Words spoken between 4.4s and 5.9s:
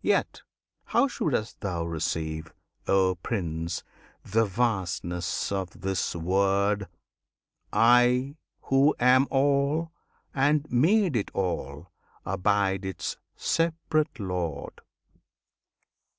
vastness of